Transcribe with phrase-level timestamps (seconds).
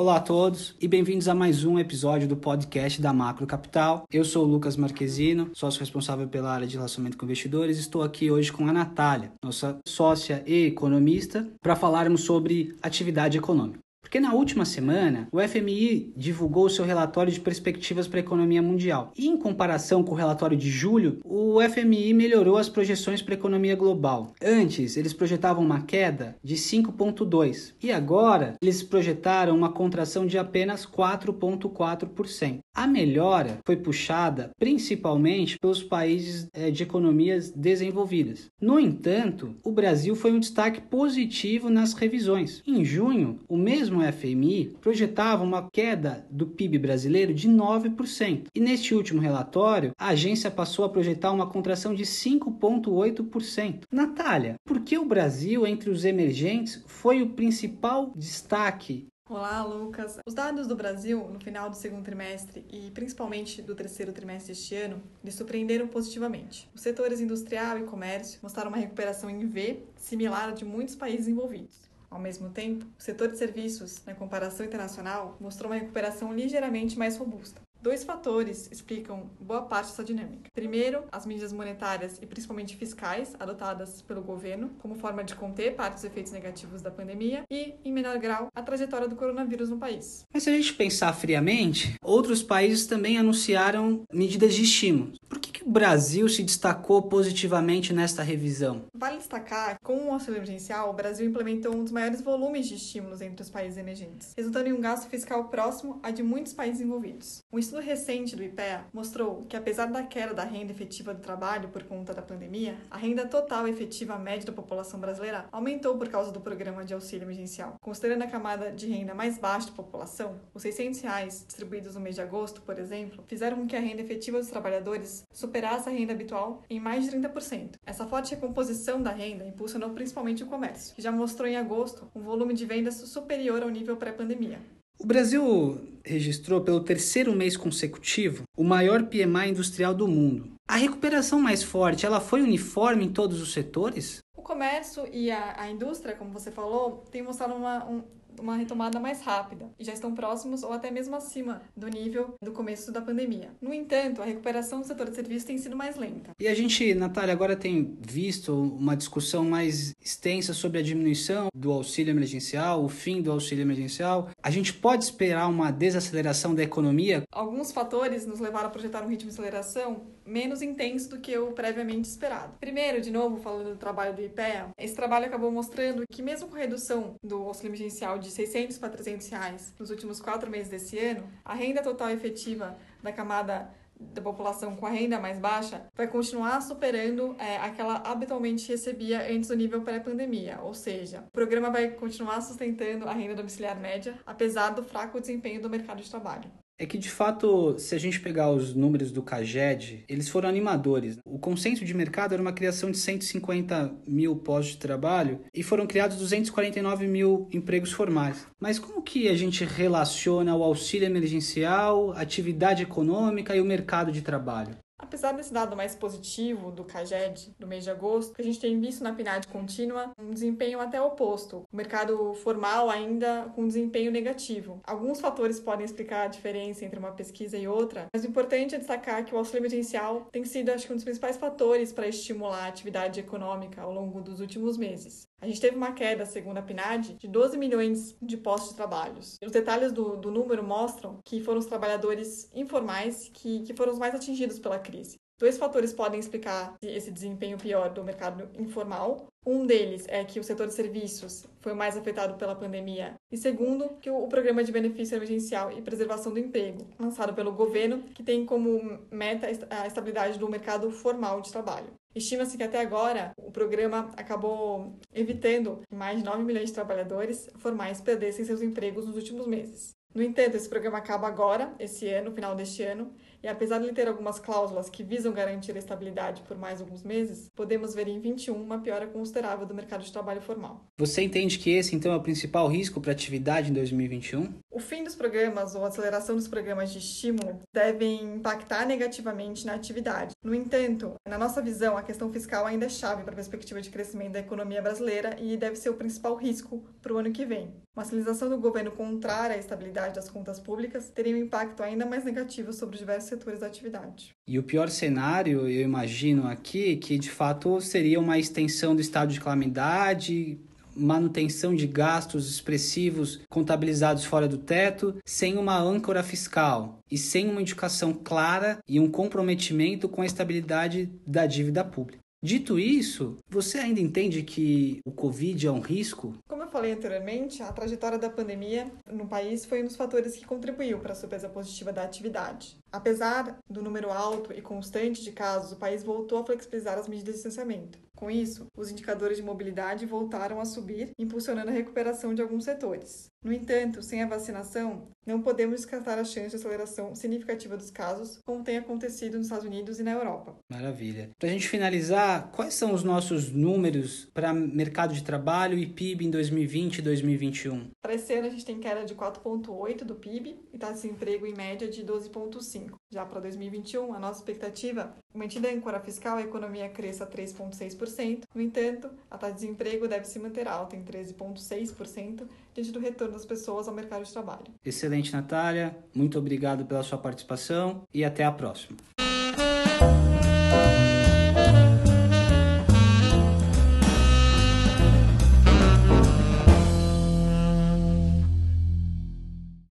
[0.00, 4.04] Olá a todos e bem-vindos a mais um episódio do podcast da Macro Capital.
[4.10, 7.78] Eu sou o Lucas Marquezino, sócio responsável pela área de relacionamento com investidores.
[7.78, 13.78] Estou aqui hoje com a Natália, nossa sócia e economista, para falarmos sobre atividade econômica.
[14.10, 19.12] Porque na última semana, o FMI divulgou seu relatório de perspectivas para a economia mundial.
[19.16, 23.38] E em comparação com o relatório de julho, o FMI melhorou as projeções para a
[23.38, 24.32] economia global.
[24.42, 30.84] Antes, eles projetavam uma queda de 5,2% e agora eles projetaram uma contração de apenas
[30.84, 32.58] 4,4%.
[32.74, 38.50] A melhora foi puxada principalmente pelos países é, de economias desenvolvidas.
[38.60, 42.62] No entanto, o Brasil foi um destaque positivo nas revisões.
[42.66, 48.46] Em junho, o mesmo FMI projetava uma queda do PIB brasileiro de 9%.
[48.54, 53.82] E neste último relatório, a agência passou a projetar uma contração de 5,8%.
[53.90, 60.18] Natália, por que o Brasil, entre os emergentes, foi o principal destaque Olá, Lucas.
[60.26, 64.74] Os dados do Brasil no final do segundo trimestre e principalmente do terceiro trimestre deste
[64.74, 66.68] ano lhe surpreenderam positivamente.
[66.74, 71.28] Os setores industrial e comércio mostraram uma recuperação em V similar a de muitos países
[71.28, 71.89] envolvidos.
[72.10, 77.16] Ao mesmo tempo, o setor de serviços, na comparação internacional, mostrou uma recuperação ligeiramente mais
[77.16, 77.60] robusta.
[77.82, 80.50] Dois fatores explicam boa parte dessa dinâmica.
[80.52, 85.94] Primeiro, as medidas monetárias e principalmente fiscais adotadas pelo governo como forma de conter parte
[85.94, 90.26] dos efeitos negativos da pandemia e, em menor grau, a trajetória do coronavírus no país.
[90.30, 95.12] Mas se a gente pensar friamente, outros países também anunciaram medidas de estímulo.
[95.26, 98.84] Por que, o Brasil se destacou positivamente nesta revisão?
[98.94, 102.74] Vale destacar que, com o auxílio emergencial, o Brasil implementou um dos maiores volumes de
[102.74, 106.80] estímulos entre os países emergentes, resultando em um gasto fiscal próximo a de muitos países
[106.80, 107.44] envolvidos.
[107.52, 111.68] Um estudo recente do IPEA mostrou que, apesar da queda da renda efetiva do trabalho
[111.68, 116.32] por conta da pandemia, a renda total efetiva média da população brasileira aumentou por causa
[116.32, 117.76] do programa de auxílio emergencial.
[117.80, 122.14] Considerando a camada de renda mais baixa da população, os 600 reais distribuídos no mês
[122.14, 125.24] de agosto, por exemplo, fizeram com que a renda efetiva dos trabalhadores
[125.58, 127.72] a renda habitual em mais de 30%.
[127.84, 132.22] Essa forte recomposição da renda impulsionou principalmente o comércio, que já mostrou em agosto um
[132.22, 134.58] volume de vendas superior ao nível pré-pandemia.
[134.98, 140.52] O Brasil registrou pelo terceiro mês consecutivo o maior PMI industrial do mundo.
[140.68, 144.18] A recuperação mais forte, ela foi uniforme em todos os setores?
[144.36, 148.02] O comércio e a, a indústria, como você falou, têm mostrado uma, um,
[148.40, 152.52] uma retomada mais rápida e já estão próximos ou até mesmo acima do nível do
[152.52, 153.50] começo da pandemia.
[153.60, 156.30] No entanto, a recuperação do setor de serviços tem sido mais lenta.
[156.40, 161.70] E a gente, Natália, agora tem visto uma discussão mais extensa sobre a diminuição do
[161.72, 164.30] auxílio emergencial, o fim do auxílio emergencial.
[164.42, 167.22] A gente pode esperar uma desaceleração da economia?
[167.32, 171.52] Alguns fatores nos levaram a projetar um ritmo de aceleração menos intenso do que o
[171.52, 172.54] previamente esperado.
[172.60, 176.56] Primeiro, de novo, falando do trabalho do IPEA, esse trabalho acabou mostrando que mesmo com
[176.56, 180.98] a redução do auxílio emergencial de 600 para 300 reais nos últimos quatro meses desse
[180.98, 183.70] ano, a renda total efetiva da camada
[184.00, 189.48] da população com a renda mais baixa vai continuar superando é, aquela habitualmente recebia antes
[189.48, 194.70] do nível pré-pandemia, ou seja, o programa vai continuar sustentando a renda domiciliar média, apesar
[194.70, 196.50] do fraco desempenho do mercado de trabalho.
[196.80, 201.18] É que, de fato, se a gente pegar os números do CAGED, eles foram animadores.
[201.26, 205.86] O consenso de mercado era uma criação de 150 mil postos de trabalho e foram
[205.86, 208.46] criados 249 mil empregos formais.
[208.58, 214.22] Mas como que a gente relaciona o auxílio emergencial, atividade econômica e o mercado de
[214.22, 214.74] trabalho?
[215.10, 218.78] Apesar desse dado mais positivo do CAGED do mês de agosto, que a gente tem
[218.78, 221.64] visto na PNAD contínua um desempenho até oposto.
[221.72, 224.80] O mercado formal ainda com desempenho negativo.
[224.84, 228.78] Alguns fatores podem explicar a diferença entre uma pesquisa e outra, mas o importante é
[228.78, 232.66] destacar que o auxílio emergencial tem sido, acho que, um dos principais fatores para estimular
[232.66, 235.28] a atividade econômica ao longo dos últimos meses.
[235.40, 239.18] A gente teve uma queda, segundo a PNAD, de 12 milhões de postos de trabalho.
[239.18, 243.98] Os detalhes do, do número mostram que foram os trabalhadores informais que, que foram os
[243.98, 245.09] mais atingidos pela crise.
[245.40, 249.26] Dois fatores podem explicar esse desempenho pior do mercado informal.
[249.46, 253.14] Um deles é que o setor de serviços foi mais afetado pela pandemia.
[253.32, 258.02] E segundo, que o programa de benefício emergencial e preservação do emprego, lançado pelo governo,
[258.14, 261.88] que tem como meta a estabilidade do mercado formal de trabalho.
[262.14, 267.48] Estima-se que até agora o programa acabou evitando que mais de 9 milhões de trabalhadores
[267.56, 269.94] formais perdessem seus empregos nos últimos meses.
[270.12, 273.86] No entanto, esse programa acaba agora, esse ano, no final deste ano, e apesar de
[273.86, 278.08] ele ter algumas cláusulas que visam garantir a estabilidade por mais alguns meses, podemos ver
[278.08, 280.84] em 21 uma piora considerável do mercado de trabalho formal.
[280.98, 284.52] Você entende que esse então é o principal risco para a atividade em 2021?
[284.72, 289.74] O fim dos programas ou a aceleração dos programas de estímulo devem impactar negativamente na
[289.74, 290.32] atividade.
[290.44, 293.90] No entanto, na nossa visão, a questão fiscal ainda é chave para a perspectiva de
[293.90, 297.74] crescimento da economia brasileira e deve ser o principal risco para o ano que vem.
[297.96, 302.24] Uma sinalização do governo contrária à estabilidade das contas públicas teria um impacto ainda mais
[302.24, 304.30] negativo sobre diversos setores da atividade.
[304.46, 309.32] E o pior cenário, eu imagino aqui, que de fato seria uma extensão do estado
[309.32, 310.60] de calamidade,
[311.00, 317.60] manutenção de gastos expressivos contabilizados fora do teto, sem uma âncora fiscal e sem uma
[317.60, 322.20] indicação clara e um comprometimento com a estabilidade da dívida pública.
[322.42, 326.34] Dito isso, você ainda entende que o Covid é um risco?
[326.48, 330.46] Como eu falei anteriormente, a trajetória da pandemia no país foi um dos fatores que
[330.46, 332.78] contribuiu para a surpresa positiva da atividade.
[332.90, 337.34] Apesar do número alto e constante de casos, o país voltou a flexibilizar as medidas
[337.34, 337.98] de distanciamento.
[338.20, 343.30] Com isso, os indicadores de mobilidade voltaram a subir, impulsionando a recuperação de alguns setores.
[343.42, 348.38] No entanto, sem a vacinação, não podemos descartar a chance de aceleração significativa dos casos,
[348.44, 350.58] como tem acontecido nos Estados Unidos e na Europa.
[350.70, 351.30] Maravilha.
[351.38, 356.26] Para a gente finalizar, quais são os nossos números para mercado de trabalho e PIB
[356.26, 357.90] em 2020 e 2021?
[358.02, 361.46] Para esse ano, a gente tem queda de 4,8% do PIB e taxa de desemprego
[361.46, 362.99] em média de 12,5%.
[363.12, 368.42] Já para 2021, a nossa expectativa, mantida a âncora fiscal, a economia cresça 3,6%.
[368.54, 373.32] No entanto, a taxa de desemprego deve se manter alta em 13,6% diante do retorno
[373.32, 374.66] das pessoas ao mercado de trabalho.
[374.84, 375.98] Excelente, Natália.
[376.14, 378.96] Muito obrigado pela sua participação e até a próxima.